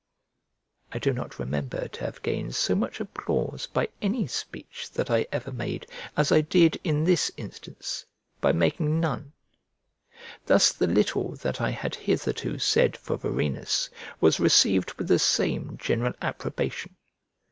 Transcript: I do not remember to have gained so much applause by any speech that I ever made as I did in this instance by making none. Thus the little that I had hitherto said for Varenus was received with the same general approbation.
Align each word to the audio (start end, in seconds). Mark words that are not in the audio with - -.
I 0.91 0.97
do 0.97 1.13
not 1.13 1.37
remember 1.37 1.87
to 1.87 2.05
have 2.05 2.23
gained 2.23 2.55
so 2.55 2.73
much 2.73 2.99
applause 2.99 3.67
by 3.67 3.89
any 4.01 4.25
speech 4.25 4.89
that 4.95 5.11
I 5.11 5.27
ever 5.31 5.51
made 5.51 5.85
as 6.17 6.31
I 6.31 6.41
did 6.41 6.79
in 6.83 7.03
this 7.03 7.31
instance 7.37 8.03
by 8.39 8.51
making 8.51 8.99
none. 8.99 9.31
Thus 10.47 10.73
the 10.73 10.87
little 10.87 11.35
that 11.35 11.61
I 11.61 11.69
had 11.69 11.93
hitherto 11.93 12.57
said 12.57 12.97
for 12.97 13.15
Varenus 13.15 13.91
was 14.19 14.39
received 14.39 14.91
with 14.93 15.07
the 15.07 15.19
same 15.19 15.77
general 15.79 16.13
approbation. 16.19 16.95